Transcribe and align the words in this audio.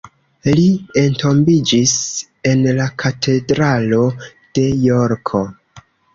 Li 0.51 0.61
entombiĝis 1.01 1.93
en 2.53 2.65
la 2.79 2.89
katedralo 3.05 4.01
de 4.33 4.67
Jorko. 4.89 5.45